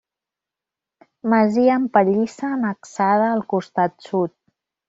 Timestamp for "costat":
3.55-3.97